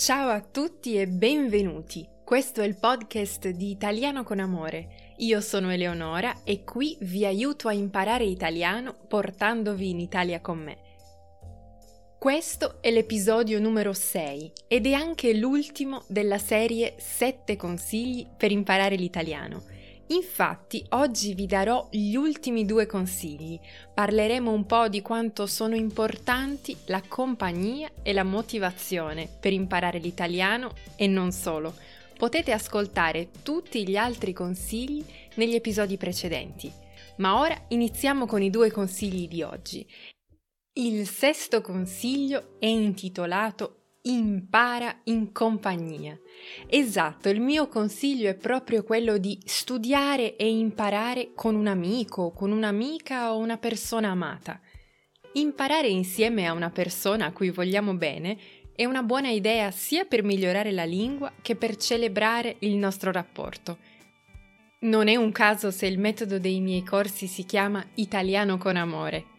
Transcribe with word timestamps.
Ciao 0.00 0.30
a 0.30 0.40
tutti 0.40 0.96
e 0.96 1.06
benvenuti. 1.06 2.08
Questo 2.24 2.62
è 2.62 2.64
il 2.64 2.78
podcast 2.78 3.48
di 3.48 3.70
Italiano 3.70 4.22
con 4.22 4.38
Amore. 4.38 5.12
Io 5.18 5.42
sono 5.42 5.70
Eleonora 5.70 6.42
e 6.42 6.64
qui 6.64 6.96
vi 7.02 7.26
aiuto 7.26 7.68
a 7.68 7.74
imparare 7.74 8.24
italiano 8.24 8.96
portandovi 9.06 9.90
in 9.90 10.00
Italia 10.00 10.40
con 10.40 10.56
me. 10.56 10.78
Questo 12.18 12.80
è 12.80 12.90
l'episodio 12.90 13.60
numero 13.60 13.92
6 13.92 14.52
ed 14.68 14.86
è 14.86 14.94
anche 14.94 15.34
l'ultimo 15.34 16.04
della 16.08 16.38
serie 16.38 16.94
7 16.96 17.56
consigli 17.56 18.26
per 18.38 18.52
imparare 18.52 18.96
l'italiano. 18.96 19.62
Infatti 20.10 20.84
oggi 20.90 21.34
vi 21.34 21.46
darò 21.46 21.86
gli 21.88 22.16
ultimi 22.16 22.64
due 22.64 22.84
consigli. 22.86 23.58
Parleremo 23.94 24.50
un 24.50 24.66
po' 24.66 24.88
di 24.88 25.02
quanto 25.02 25.46
sono 25.46 25.76
importanti 25.76 26.76
la 26.86 27.00
compagnia 27.06 27.88
e 28.02 28.12
la 28.12 28.24
motivazione 28.24 29.28
per 29.40 29.52
imparare 29.52 30.00
l'italiano 30.00 30.72
e 30.96 31.06
non 31.06 31.30
solo. 31.30 31.74
Potete 32.18 32.50
ascoltare 32.50 33.28
tutti 33.44 33.86
gli 33.86 33.96
altri 33.96 34.32
consigli 34.32 35.04
negli 35.34 35.54
episodi 35.54 35.96
precedenti. 35.96 36.72
Ma 37.18 37.38
ora 37.38 37.56
iniziamo 37.68 38.26
con 38.26 38.42
i 38.42 38.50
due 38.50 38.72
consigli 38.72 39.28
di 39.28 39.42
oggi. 39.42 39.86
Il 40.72 41.06
sesto 41.06 41.60
consiglio 41.60 42.56
è 42.58 42.66
intitolato 42.66 43.79
Impara 44.02 45.00
in 45.04 45.30
compagnia. 45.30 46.18
Esatto, 46.66 47.28
il 47.28 47.38
mio 47.38 47.68
consiglio 47.68 48.30
è 48.30 48.34
proprio 48.34 48.82
quello 48.82 49.18
di 49.18 49.38
studiare 49.44 50.36
e 50.36 50.48
imparare 50.48 51.32
con 51.34 51.54
un 51.54 51.66
amico, 51.66 52.30
con 52.32 52.50
un'amica 52.50 53.34
o 53.34 53.36
una 53.36 53.58
persona 53.58 54.08
amata. 54.08 54.58
Imparare 55.34 55.88
insieme 55.88 56.46
a 56.46 56.54
una 56.54 56.70
persona 56.70 57.26
a 57.26 57.32
cui 57.32 57.50
vogliamo 57.50 57.92
bene 57.92 58.38
è 58.74 58.86
una 58.86 59.02
buona 59.02 59.28
idea 59.28 59.70
sia 59.70 60.06
per 60.06 60.22
migliorare 60.22 60.72
la 60.72 60.84
lingua 60.84 61.34
che 61.42 61.54
per 61.54 61.76
celebrare 61.76 62.56
il 62.60 62.76
nostro 62.76 63.12
rapporto. 63.12 63.76
Non 64.80 65.08
è 65.08 65.16
un 65.16 65.30
caso 65.30 65.70
se 65.70 65.84
il 65.84 65.98
metodo 65.98 66.38
dei 66.38 66.60
miei 66.60 66.82
corsi 66.82 67.26
si 67.26 67.44
chiama 67.44 67.84
Italiano 67.96 68.56
con 68.56 68.76
amore. 68.76 69.38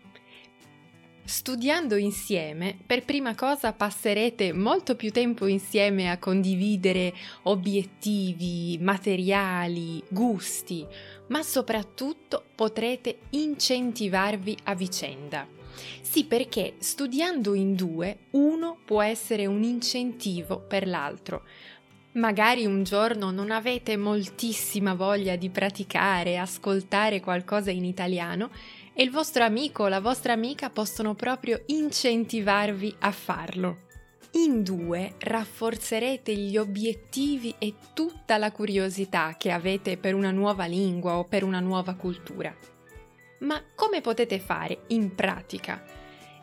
Studiando 1.31 1.95
insieme, 1.95 2.77
per 2.85 3.05
prima 3.05 3.35
cosa 3.35 3.71
passerete 3.71 4.51
molto 4.51 4.97
più 4.97 5.11
tempo 5.11 5.47
insieme 5.47 6.11
a 6.11 6.17
condividere 6.17 7.13
obiettivi, 7.43 8.77
materiali, 8.81 10.03
gusti, 10.09 10.85
ma 11.27 11.41
soprattutto 11.41 12.43
potrete 12.53 13.19
incentivarvi 13.29 14.57
a 14.63 14.75
vicenda. 14.75 15.47
Sì, 16.01 16.25
perché 16.25 16.73
studiando 16.79 17.53
in 17.53 17.75
due, 17.75 18.25
uno 18.31 18.77
può 18.83 19.01
essere 19.01 19.45
un 19.45 19.63
incentivo 19.63 20.59
per 20.59 20.85
l'altro. 20.85 21.43
Magari 22.15 22.65
un 22.65 22.83
giorno 22.83 23.31
non 23.31 23.51
avete 23.51 23.95
moltissima 23.95 24.95
voglia 24.95 25.37
di 25.37 25.49
praticare, 25.49 26.37
ascoltare 26.37 27.21
qualcosa 27.21 27.71
in 27.71 27.85
italiano 27.85 28.49
e 28.93 29.03
il 29.03 29.11
vostro 29.11 29.43
amico 29.43 29.83
o 29.83 29.87
la 29.87 30.01
vostra 30.01 30.33
amica 30.33 30.69
possono 30.69 31.15
proprio 31.15 31.63
incentivarvi 31.67 32.95
a 32.99 33.11
farlo. 33.11 33.89
In 34.33 34.63
due 34.63 35.15
rafforzerete 35.19 36.33
gli 36.33 36.55
obiettivi 36.57 37.53
e 37.57 37.75
tutta 37.93 38.37
la 38.37 38.51
curiosità 38.51 39.35
che 39.37 39.51
avete 39.51 39.97
per 39.97 40.13
una 40.13 40.31
nuova 40.31 40.65
lingua 40.65 41.17
o 41.17 41.25
per 41.25 41.43
una 41.43 41.59
nuova 41.59 41.95
cultura. 41.95 42.55
Ma 43.39 43.61
come 43.75 44.01
potete 44.01 44.39
fare 44.39 44.83
in 44.87 45.15
pratica? 45.15 45.83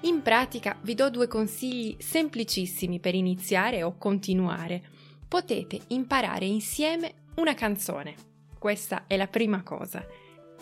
In 0.02 0.20
pratica 0.22 0.76
vi 0.82 0.94
do 0.94 1.08
due 1.10 1.26
consigli 1.26 1.96
semplicissimi 1.98 3.00
per 3.00 3.14
iniziare 3.14 3.82
o 3.82 3.96
continuare. 3.96 4.82
Potete 5.26 5.80
imparare 5.88 6.44
insieme 6.44 7.26
una 7.36 7.54
canzone. 7.54 8.14
Questa 8.58 9.04
è 9.06 9.16
la 9.16 9.28
prima 9.28 9.62
cosa. 9.62 10.04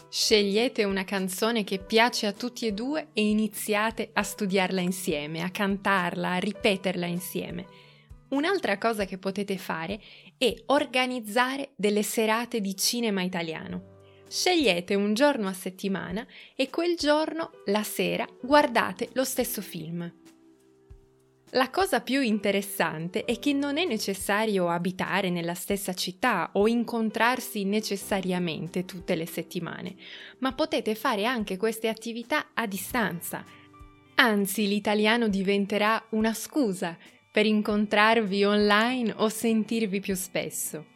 Scegliete 0.09 0.84
una 0.84 1.05
canzone 1.05 1.65
che 1.65 1.79
piace 1.79 2.27
a 2.27 2.33
tutti 2.33 2.67
e 2.67 2.73
due 2.73 3.09
e 3.12 3.29
iniziate 3.29 4.11
a 4.12 4.23
studiarla 4.23 4.81
insieme, 4.81 5.43
a 5.43 5.51
cantarla, 5.51 6.33
a 6.33 6.39
ripeterla 6.39 7.07
insieme. 7.07 7.67
Un'altra 8.29 8.79
cosa 8.79 9.05
che 9.05 9.19
potete 9.19 9.56
fare 9.56 10.01
è 10.37 10.55
organizzare 10.67 11.71
delle 11.77 12.03
serate 12.03 12.61
di 12.61 12.77
cinema 12.77 13.23
italiano. 13.23 13.95
Scegliete 14.29 14.95
un 14.95 15.15
giorno 15.15 15.49
a 15.49 15.53
settimana 15.53 16.27
e 16.56 16.69
quel 16.69 16.97
giorno, 16.97 17.51
la 17.67 17.85
sera, 17.85 18.27
guardate 18.43 19.11
lo 19.12 19.25
stesso 19.25 19.62
film. 19.62 20.12
La 21.56 21.71
cosa 21.71 22.03
più 22.03 22.21
interessante 22.21 23.25
è 23.25 23.39
che 23.39 23.55
non 23.55 23.78
è 23.78 23.87
necessario 23.87 24.69
abitare 24.69 25.31
nella 25.31 25.55
stessa 25.55 25.94
città 25.94 26.50
o 26.53 26.69
incontrarsi 26.69 27.65
necessariamente 27.65 28.84
tutte 28.84 29.15
le 29.15 29.25
settimane, 29.25 29.94
ma 30.41 30.53
potete 30.53 30.94
fare 30.94 31.25
anche 31.25 31.56
queste 31.56 31.89
attività 31.89 32.49
a 32.53 32.67
distanza. 32.67 33.43
Anzi, 34.17 34.69
l'italiano 34.69 35.28
diventerà 35.28 36.05
una 36.11 36.34
scusa 36.34 36.94
per 37.33 37.47
incontrarvi 37.47 38.44
online 38.44 39.15
o 39.17 39.31
sentirvi 39.31 39.99
più 40.00 40.15
spesso. 40.15 40.96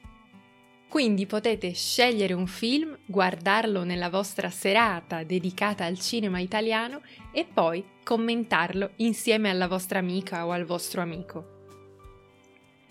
Quindi 0.90 1.24
potete 1.24 1.72
scegliere 1.72 2.32
un 2.32 2.48
film, 2.48 2.98
guardarlo 3.06 3.84
nella 3.84 4.10
vostra 4.10 4.50
serata 4.50 5.22
dedicata 5.22 5.84
al 5.84 6.00
cinema 6.00 6.40
italiano 6.40 7.02
e 7.32 7.44
poi 7.44 7.84
commentarlo 8.02 8.90
insieme 8.96 9.50
alla 9.50 9.68
vostra 9.68 10.00
amica 10.00 10.44
o 10.44 10.50
al 10.50 10.64
vostro 10.64 11.00
amico. 11.00 11.58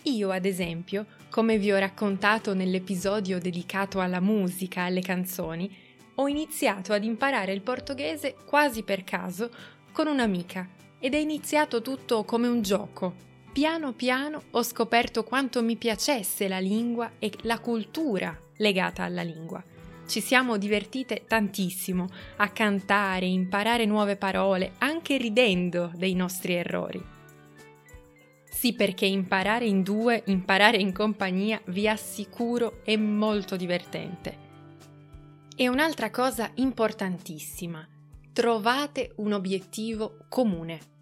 Io, 0.04 0.32
ad 0.32 0.46
esempio, 0.46 1.08
come 1.30 1.58
vi 1.58 1.74
ho 1.74 1.78
raccontato 1.78 2.54
nell'episodio 2.54 3.38
dedicato 3.38 4.00
alla 4.00 4.22
musica, 4.22 4.84
alle 4.84 5.02
canzoni, 5.02 5.70
ho 6.16 6.28
iniziato 6.30 6.94
ad 6.94 7.04
imparare 7.04 7.52
il 7.52 7.62
portoghese 7.62 8.34
quasi 8.46 8.84
per 8.84 9.04
caso 9.04 9.52
con 9.92 10.08
un'amica 10.08 10.70
ed 11.00 11.16
è 11.16 11.18
iniziato 11.18 11.82
tutto 11.82 12.24
come 12.24 12.48
un 12.48 12.62
gioco, 12.62 13.28
piano 13.52 13.94
piano 13.94 14.44
ho 14.52 14.64
scoperto 14.64 15.24
quanto 15.24 15.62
mi 15.62 15.76
piacesse 15.76 16.48
la 16.48 16.60
lingua 16.60 17.14
e 17.20 17.32
la 17.42 17.60
cultura 17.60 18.38
legata 18.58 19.04
alla 19.04 19.22
lingua. 19.22 19.64
Ci 20.08 20.22
siamo 20.22 20.58
divertite 20.58 21.26
tantissimo 21.28 22.08
a 22.38 22.50
cantare, 22.50 23.26
imparare 23.26 23.86
nuove 23.86 24.16
parole, 24.16 24.74
anche 24.80 25.18
ridendo 25.18 25.92
dei 25.96 26.16
nostri 26.16 26.54
errori. 26.54 27.04
Sì, 28.50 28.74
perché 28.74 29.06
imparare 29.06 29.66
in 29.66 29.84
due, 29.84 30.24
imparare 30.26 30.78
in 30.78 30.92
compagnia, 30.92 31.62
vi 31.66 31.88
assicuro, 31.88 32.82
è 32.84 32.96
molto 32.96 33.56
divertente. 33.56 34.48
E 35.56 35.68
un'altra 35.70 36.10
cosa 36.10 36.52
importantissima, 36.56 37.88
trovate 38.34 39.14
un 39.18 39.34
obiettivo 39.34 40.26
comune. 40.28 40.99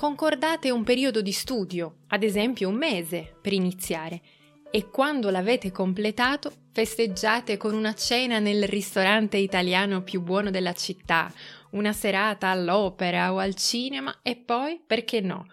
Concordate 0.00 0.70
un 0.70 0.82
periodo 0.82 1.20
di 1.20 1.30
studio, 1.30 1.96
ad 2.06 2.22
esempio 2.22 2.70
un 2.70 2.74
mese, 2.76 3.36
per 3.38 3.52
iniziare, 3.52 4.22
e 4.70 4.88
quando 4.88 5.28
l'avete 5.28 5.70
completato 5.70 6.50
festeggiate 6.72 7.58
con 7.58 7.74
una 7.74 7.92
cena 7.92 8.38
nel 8.38 8.66
ristorante 8.66 9.36
italiano 9.36 10.02
più 10.02 10.22
buono 10.22 10.48
della 10.48 10.72
città, 10.72 11.30
una 11.72 11.92
serata 11.92 12.48
all'opera 12.48 13.34
o 13.34 13.36
al 13.36 13.54
cinema 13.56 14.20
e 14.22 14.36
poi, 14.36 14.80
perché 14.86 15.20
no, 15.20 15.44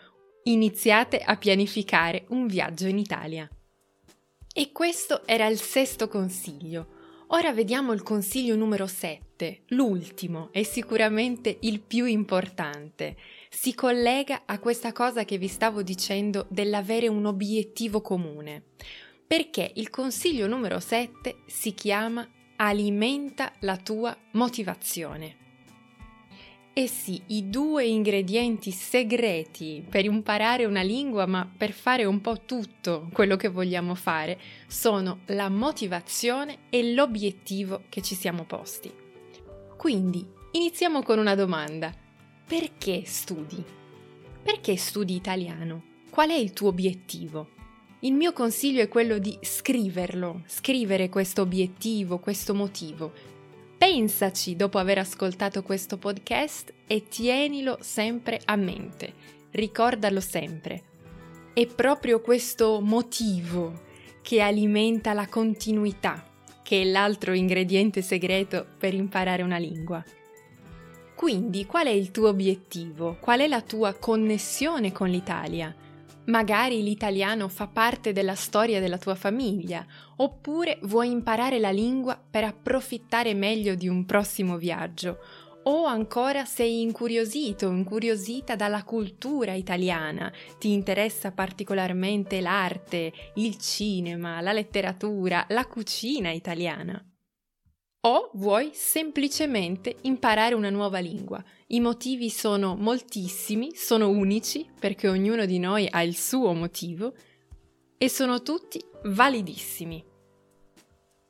iniziate 0.43 1.19
a 1.19 1.35
pianificare 1.35 2.23
un 2.29 2.47
viaggio 2.47 2.87
in 2.87 2.99
Italia. 2.99 3.49
E 4.53 4.71
questo 4.71 5.27
era 5.27 5.47
il 5.47 5.59
sesto 5.59 6.07
consiglio. 6.07 7.25
Ora 7.31 7.51
vediamo 7.51 7.91
il 7.91 8.01
consiglio 8.01 8.55
numero 8.55 8.87
7, 8.87 9.63
l'ultimo 9.71 10.47
e 10.53 10.63
sicuramente 10.63 11.57
il 11.59 11.81
più 11.81 12.05
importante 12.05 13.17
si 13.49 13.73
collega 13.73 14.43
a 14.45 14.59
questa 14.59 14.91
cosa 14.91 15.25
che 15.25 15.37
vi 15.37 15.47
stavo 15.47 15.81
dicendo 15.81 16.45
dell'avere 16.49 17.07
un 17.07 17.25
obiettivo 17.25 18.01
comune, 18.01 18.63
perché 19.25 19.71
il 19.75 19.89
consiglio 19.89 20.47
numero 20.47 20.79
7 20.79 21.43
si 21.45 21.73
chiama 21.73 22.27
alimenta 22.57 23.51
la 23.59 23.77
tua 23.77 24.15
motivazione. 24.31 25.45
E 26.73 26.87
sì, 26.87 27.19
i 27.27 27.49
due 27.49 27.85
ingredienti 27.87 28.69
segreti 28.69 29.83
per 29.89 30.05
imparare 30.05 30.65
una 30.65 30.83
lingua, 30.83 31.25
ma 31.25 31.49
per 31.57 31.71
fare 31.71 32.05
un 32.05 32.21
po' 32.21 32.41
tutto 32.41 33.09
quello 33.11 33.35
che 33.35 33.47
vogliamo 33.47 33.95
fare, 33.95 34.39
sono 34.67 35.21
la 35.27 35.49
motivazione 35.49 36.59
e 36.69 36.93
l'obiettivo 36.93 37.85
che 37.89 38.03
ci 38.03 38.13
siamo 38.13 38.43
posti. 38.43 38.93
Quindi, 39.75 40.23
iniziamo 40.51 41.01
con 41.01 41.17
una 41.17 41.33
domanda. 41.33 41.91
Perché 42.47 43.03
studi? 43.03 43.61
Perché 44.41 44.77
studi 44.77 45.15
italiano? 45.15 45.83
Qual 46.09 46.29
è 46.29 46.33
il 46.33 46.53
tuo 46.53 46.69
obiettivo? 46.69 47.49
Il 47.99 48.13
mio 48.13 48.31
consiglio 48.31 48.81
è 48.81 48.87
quello 48.87 49.17
di 49.17 49.37
scriverlo, 49.41 50.43
scrivere 50.45 51.09
questo 51.09 51.41
obiettivo, 51.41 52.19
questo 52.19 52.55
motivo. 52.55 53.11
Pensaci 53.77 54.55
dopo 54.55 54.77
aver 54.77 54.99
ascoltato 54.99 55.61
questo 55.61 55.97
podcast 55.97 56.73
e 56.87 57.09
tienilo 57.09 57.79
sempre 57.81 58.39
a 58.45 58.55
mente. 58.55 59.13
Ricordalo 59.51 60.21
sempre. 60.21 60.83
è 61.53 61.65
proprio 61.65 62.21
questo 62.21 62.79
motivo 62.79 63.81
che 64.21 64.41
alimenta 64.41 65.11
la 65.11 65.27
continuità, 65.27 66.23
che 66.63 66.81
è 66.81 66.85
l'altro 66.85 67.33
ingrediente 67.33 68.01
segreto 68.01 68.65
per 68.77 68.93
imparare 68.93 69.41
una 69.41 69.57
lingua. 69.57 70.01
Quindi 71.17 71.65
qual 71.65 71.87
è 71.87 71.89
il 71.89 72.11
tuo 72.11 72.27
obiettivo? 72.27 73.17
Qual 73.19 73.39
è 73.39 73.47
la 73.47 73.61
tua 73.61 73.95
connessione 73.95 74.91
con 74.91 75.09
l'Italia? 75.09 75.75
Magari 76.25 76.83
l'italiano 76.83 77.47
fa 77.47 77.65
parte 77.65 78.13
della 78.13 78.35
storia 78.35 78.79
della 78.79 78.99
tua 78.99 79.15
famiglia, 79.15 79.83
oppure 80.17 80.77
vuoi 80.83 81.09
imparare 81.09 81.57
la 81.57 81.71
lingua 81.71 82.21
per 82.29 82.43
approfittare 82.43 83.33
meglio 83.33 83.73
di 83.73 83.87
un 83.87 84.05
prossimo 84.05 84.57
viaggio, 84.57 85.17
o 85.63 85.85
ancora 85.85 86.45
sei 86.45 86.81
incuriosito, 86.81 87.67
incuriosita 87.67 88.55
dalla 88.55 88.83
cultura 88.83 89.53
italiana, 89.53 90.31
ti 90.59 90.71
interessa 90.71 91.31
particolarmente 91.31 92.41
l'arte, 92.41 93.11
il 93.37 93.57
cinema, 93.57 94.39
la 94.39 94.53
letteratura, 94.53 95.47
la 95.49 95.65
cucina 95.65 96.29
italiana. 96.29 97.03
O 98.09 98.29
vuoi 98.35 98.71
semplicemente 98.73 99.97
imparare 100.03 100.55
una 100.55 100.69
nuova 100.69 100.99
lingua. 100.99 101.43
I 101.67 101.81
motivi 101.81 102.29
sono 102.29 102.77
moltissimi, 102.77 103.75
sono 103.75 104.07
unici 104.07 104.65
perché 104.79 105.09
ognuno 105.09 105.45
di 105.45 105.59
noi 105.59 105.89
ha 105.91 106.01
il 106.03 106.15
suo 106.15 106.53
motivo 106.53 107.13
e 107.97 108.07
sono 108.07 108.41
tutti 108.43 108.81
validissimi. 109.03 110.01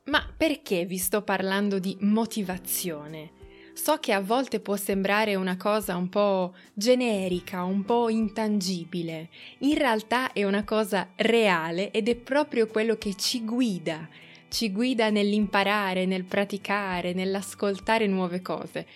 Ma 0.04 0.24
perché 0.36 0.84
vi 0.84 0.98
sto 0.98 1.22
parlando 1.22 1.80
di 1.80 1.96
motivazione? 2.02 3.32
So 3.72 3.96
che 3.96 4.12
a 4.12 4.20
volte 4.20 4.60
può 4.60 4.76
sembrare 4.76 5.34
una 5.34 5.56
cosa 5.56 5.96
un 5.96 6.08
po' 6.08 6.54
generica, 6.74 7.64
un 7.64 7.84
po' 7.84 8.08
intangibile. 8.08 9.30
In 9.58 9.76
realtà 9.76 10.32
è 10.32 10.44
una 10.44 10.62
cosa 10.62 11.10
reale 11.16 11.90
ed 11.90 12.08
è 12.08 12.14
proprio 12.14 12.68
quello 12.68 12.94
che 12.96 13.16
ci 13.16 13.44
guida, 13.44 14.08
ci 14.48 14.72
guida 14.72 15.10
nell'imparare, 15.10 16.06
nel 16.06 16.24
praticare, 16.24 17.12
nell'ascoltare 17.12 18.06
nuove 18.06 18.42
cose. 18.42 18.86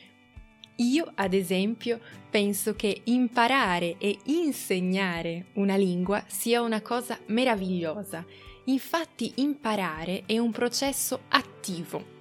Io, 0.77 1.11
ad 1.15 1.35
esempio, 1.35 2.01
penso 2.31 2.75
che 2.75 3.03
imparare 3.05 3.97
e 3.99 4.19
insegnare 4.25 5.47
una 5.55 5.77
lingua 5.77 6.25
sia 6.27 6.63
una 6.63 6.81
cosa 6.81 7.19
meravigliosa. 7.27 8.25
Infatti 8.67 9.33
imparare 9.37 10.23
è 10.27 10.39
un 10.39 10.51
processo 10.51 11.23
attivo 11.29 12.21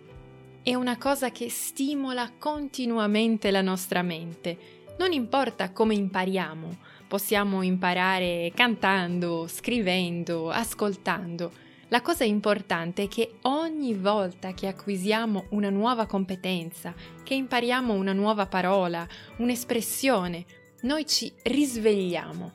è 0.63 0.75
una 0.75 0.95
cosa 0.97 1.31
che 1.31 1.49
stimola 1.49 2.33
continuamente 2.37 3.49
la 3.49 3.61
nostra 3.61 4.03
mente. 4.03 4.57
Non 4.99 5.11
importa 5.11 5.71
come 5.71 5.95
impariamo, 5.95 6.77
possiamo 7.07 7.63
imparare 7.63 8.51
cantando, 8.53 9.47
scrivendo, 9.47 10.51
ascoltando. 10.51 11.51
La 11.91 12.01
cosa 12.01 12.23
importante 12.23 13.03
è 13.03 13.07
che 13.09 13.39
ogni 13.41 13.93
volta 13.93 14.53
che 14.53 14.67
acquisiamo 14.67 15.47
una 15.49 15.69
nuova 15.69 16.05
competenza, 16.05 16.93
che 17.21 17.33
impariamo 17.33 17.93
una 17.93 18.13
nuova 18.13 18.45
parola, 18.45 19.05
un'espressione, 19.39 20.45
noi 20.83 21.05
ci 21.05 21.29
risvegliamo, 21.43 22.53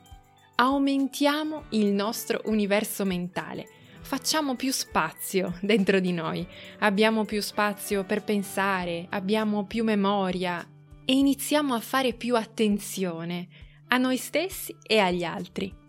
aumentiamo 0.55 1.65
il 1.69 1.93
nostro 1.93 2.41
universo 2.45 3.05
mentale 3.05 3.67
facciamo 4.01 4.55
più 4.55 4.71
spazio 4.71 5.53
dentro 5.61 5.99
di 5.99 6.13
noi, 6.13 6.47
abbiamo 6.79 7.23
più 7.23 7.41
spazio 7.41 8.05
per 8.05 8.23
pensare, 8.23 9.05
abbiamo 9.09 9.65
più 9.65 9.83
memoria 9.83 10.65
e 11.05 11.13
iniziamo 11.13 11.75
a 11.75 11.79
fare 11.79 12.13
più 12.13 12.35
attenzione 12.35 13.47
a 13.89 13.97
noi 13.97 14.17
stessi 14.17 14.75
e 14.81 14.97
agli 14.97 15.23
altri. 15.23 15.86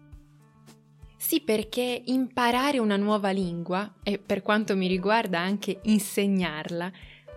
Sì, 1.20 1.40
perché 1.40 2.02
imparare 2.06 2.78
una 2.78 2.96
nuova 2.96 3.30
lingua, 3.30 3.96
e 4.04 4.18
per 4.18 4.40
quanto 4.40 4.76
mi 4.76 4.86
riguarda 4.86 5.40
anche 5.40 5.80
insegnarla, 5.82 6.90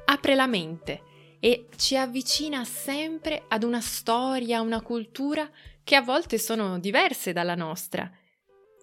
apre 0.05 0.35
la 0.35 0.45
mente 0.45 1.01
e 1.39 1.67
ci 1.75 1.97
avvicina 1.97 2.63
sempre 2.63 3.43
ad 3.47 3.63
una 3.63 3.81
storia, 3.81 4.61
una 4.61 4.81
cultura 4.81 5.49
che 5.83 5.95
a 5.95 6.01
volte 6.01 6.37
sono 6.37 6.77
diverse 6.77 7.33
dalla 7.33 7.55
nostra 7.55 8.09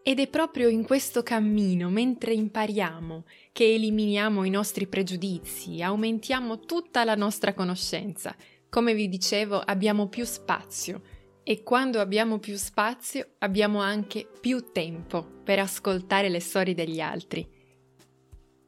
ed 0.03 0.19
è 0.19 0.27
proprio 0.27 0.69
in 0.69 0.85
questo 0.85 1.23
cammino, 1.23 1.91
mentre 1.91 2.33
impariamo, 2.33 3.25
che 3.53 3.75
eliminiamo 3.75 4.43
i 4.43 4.51
nostri 4.51 4.89
pregiudizi, 4.89 5.81
aumentiamo 5.81 6.61
tutta 6.61 7.05
la 7.05 7.15
nostra 7.15 7.55
conoscenza. 7.55 8.35
Come 8.69 8.95
vi 8.95 9.09
dicevo, 9.09 9.61
abbiamo 9.61 10.09
più 10.09 10.25
spazio 10.25 11.03
e 11.49 11.63
quando 11.63 11.99
abbiamo 12.01 12.39
più 12.39 12.57
spazio 12.57 13.37
abbiamo 13.39 13.81
anche 13.81 14.29
più 14.39 14.71
tempo 14.71 15.25
per 15.43 15.59
ascoltare 15.59 16.29
le 16.29 16.41
storie 16.41 16.75
degli 16.75 17.01
altri. 17.01 17.49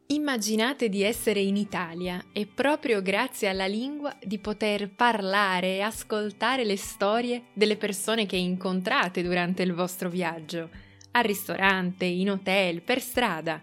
Immaginate 0.07 0.89
di 0.89 1.03
essere 1.03 1.41
in 1.41 1.59
Italia 1.59 2.25
e 2.33 2.47
proprio 2.47 3.03
grazie 3.03 3.49
alla 3.49 3.67
lingua 3.67 4.17
di 4.25 4.39
poter 4.39 4.95
parlare 4.95 5.75
e 5.75 5.81
ascoltare 5.83 6.65
le 6.65 6.79
storie 6.79 7.49
delle 7.53 7.77
persone 7.77 8.25
che 8.25 8.37
incontrate 8.37 9.23
durante 9.23 9.63
il 9.63 9.75
vostro 9.75 10.09
viaggio 10.09 10.71
al 11.11 11.25
ristorante, 11.25 12.07
in 12.07 12.31
hotel, 12.31 12.81
per 12.81 13.03
strada. 13.03 13.63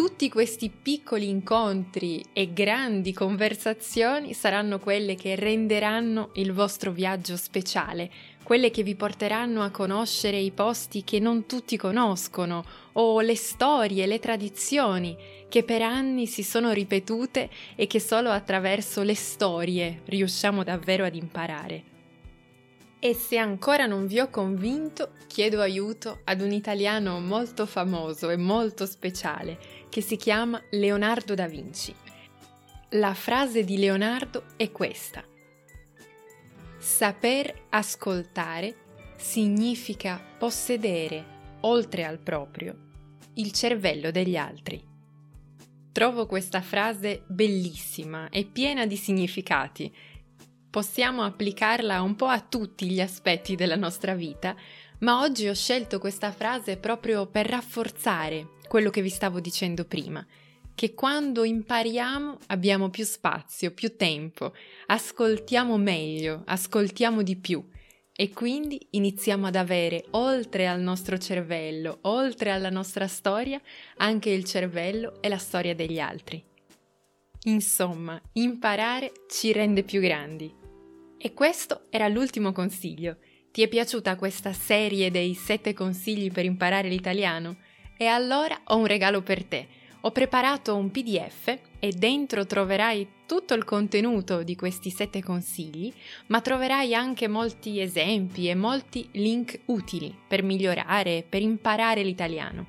Tutti 0.00 0.30
questi 0.30 0.70
piccoli 0.70 1.28
incontri 1.28 2.24
e 2.32 2.54
grandi 2.54 3.12
conversazioni 3.12 4.32
saranno 4.32 4.78
quelle 4.78 5.14
che 5.14 5.34
renderanno 5.34 6.30
il 6.36 6.54
vostro 6.54 6.90
viaggio 6.90 7.36
speciale, 7.36 8.10
quelle 8.42 8.70
che 8.70 8.82
vi 8.82 8.94
porteranno 8.94 9.60
a 9.60 9.68
conoscere 9.68 10.38
i 10.38 10.52
posti 10.52 11.04
che 11.04 11.18
non 11.18 11.44
tutti 11.44 11.76
conoscono 11.76 12.64
o 12.92 13.20
le 13.20 13.36
storie, 13.36 14.06
le 14.06 14.18
tradizioni 14.18 15.14
che 15.50 15.64
per 15.64 15.82
anni 15.82 16.26
si 16.26 16.42
sono 16.42 16.72
ripetute 16.72 17.50
e 17.76 17.86
che 17.86 18.00
solo 18.00 18.30
attraverso 18.30 19.02
le 19.02 19.14
storie 19.14 20.00
riusciamo 20.06 20.64
davvero 20.64 21.04
ad 21.04 21.14
imparare. 21.14 21.89
E 23.02 23.14
se 23.14 23.38
ancora 23.38 23.86
non 23.86 24.06
vi 24.06 24.20
ho 24.20 24.28
convinto, 24.28 25.12
chiedo 25.26 25.62
aiuto 25.62 26.20
ad 26.24 26.42
un 26.42 26.52
italiano 26.52 27.18
molto 27.18 27.64
famoso 27.64 28.28
e 28.28 28.36
molto 28.36 28.84
speciale 28.84 29.58
che 29.88 30.02
si 30.02 30.16
chiama 30.16 30.60
Leonardo 30.72 31.34
da 31.34 31.46
Vinci. 31.46 31.94
La 32.90 33.14
frase 33.14 33.64
di 33.64 33.78
Leonardo 33.78 34.44
è 34.56 34.70
questa. 34.70 35.24
Saper 36.76 37.68
ascoltare 37.70 38.76
significa 39.16 40.20
possedere, 40.38 41.24
oltre 41.60 42.04
al 42.04 42.18
proprio, 42.18 42.76
il 43.34 43.50
cervello 43.52 44.10
degli 44.10 44.36
altri. 44.36 44.88
Trovo 45.90 46.26
questa 46.26 46.60
frase 46.60 47.24
bellissima 47.26 48.28
e 48.28 48.44
piena 48.44 48.84
di 48.86 48.96
significati 48.96 49.90
possiamo 50.70 51.24
applicarla 51.24 52.00
un 52.00 52.14
po' 52.14 52.26
a 52.26 52.40
tutti 52.40 52.88
gli 52.88 53.00
aspetti 53.00 53.56
della 53.56 53.76
nostra 53.76 54.14
vita, 54.14 54.54
ma 55.00 55.20
oggi 55.20 55.48
ho 55.48 55.54
scelto 55.54 55.98
questa 55.98 56.30
frase 56.30 56.76
proprio 56.76 57.26
per 57.26 57.46
rafforzare 57.46 58.58
quello 58.68 58.90
che 58.90 59.02
vi 59.02 59.08
stavo 59.08 59.40
dicendo 59.40 59.84
prima, 59.84 60.24
che 60.74 60.94
quando 60.94 61.42
impariamo 61.44 62.38
abbiamo 62.46 62.88
più 62.88 63.04
spazio, 63.04 63.72
più 63.72 63.96
tempo, 63.96 64.54
ascoltiamo 64.86 65.76
meglio, 65.76 66.42
ascoltiamo 66.46 67.22
di 67.22 67.36
più 67.36 67.68
e 68.14 68.30
quindi 68.30 68.86
iniziamo 68.90 69.46
ad 69.46 69.56
avere 69.56 70.04
oltre 70.10 70.68
al 70.68 70.80
nostro 70.80 71.18
cervello, 71.18 71.98
oltre 72.02 72.50
alla 72.50 72.70
nostra 72.70 73.08
storia, 73.08 73.60
anche 73.96 74.30
il 74.30 74.44
cervello 74.44 75.20
e 75.20 75.28
la 75.28 75.38
storia 75.38 75.74
degli 75.74 75.98
altri. 75.98 76.44
Insomma, 77.44 78.20
imparare 78.34 79.12
ci 79.26 79.52
rende 79.52 79.82
più 79.82 80.00
grandi. 80.00 80.59
E 81.22 81.34
questo 81.34 81.82
era 81.90 82.08
l'ultimo 82.08 82.50
consiglio. 82.50 83.18
Ti 83.52 83.60
è 83.60 83.68
piaciuta 83.68 84.16
questa 84.16 84.54
serie 84.54 85.10
dei 85.10 85.34
sette 85.34 85.74
consigli 85.74 86.32
per 86.32 86.46
imparare 86.46 86.88
l'italiano? 86.88 87.58
E 87.98 88.06
allora 88.06 88.58
ho 88.64 88.78
un 88.78 88.86
regalo 88.86 89.20
per 89.20 89.44
te. 89.44 89.68
Ho 90.00 90.12
preparato 90.12 90.74
un 90.74 90.90
PDF 90.90 91.58
e 91.78 91.92
dentro 91.92 92.46
troverai 92.46 93.06
tutto 93.26 93.52
il 93.52 93.64
contenuto 93.64 94.42
di 94.42 94.56
questi 94.56 94.88
sette 94.88 95.22
consigli, 95.22 95.92
ma 96.28 96.40
troverai 96.40 96.94
anche 96.94 97.28
molti 97.28 97.82
esempi 97.82 98.48
e 98.48 98.54
molti 98.54 99.06
link 99.12 99.60
utili 99.66 100.16
per 100.26 100.42
migliorare, 100.42 101.22
per 101.28 101.42
imparare 101.42 102.02
l'italiano. 102.02 102.66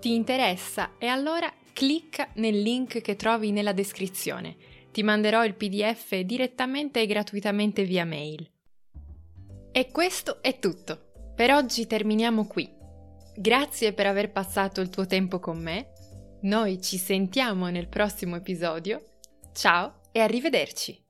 Ti 0.00 0.14
interessa? 0.14 0.92
E 0.96 1.06
allora 1.06 1.52
clicca 1.74 2.30
nel 2.36 2.62
link 2.62 3.02
che 3.02 3.14
trovi 3.14 3.50
nella 3.50 3.74
descrizione 3.74 4.56
ti 4.96 5.02
manderò 5.02 5.44
il 5.44 5.56
PDF 5.56 6.18
direttamente 6.20 7.02
e 7.02 7.06
gratuitamente 7.06 7.84
via 7.84 8.06
mail. 8.06 8.50
E 9.70 9.90
questo 9.90 10.42
è 10.42 10.58
tutto. 10.58 11.34
Per 11.34 11.52
oggi 11.52 11.86
terminiamo 11.86 12.46
qui. 12.46 12.66
Grazie 13.36 13.92
per 13.92 14.06
aver 14.06 14.32
passato 14.32 14.80
il 14.80 14.88
tuo 14.88 15.04
tempo 15.04 15.38
con 15.38 15.60
me. 15.60 15.92
Noi 16.44 16.80
ci 16.80 16.96
sentiamo 16.96 17.68
nel 17.68 17.88
prossimo 17.88 18.36
episodio. 18.36 19.18
Ciao 19.52 20.00
e 20.12 20.20
arrivederci. 20.20 21.05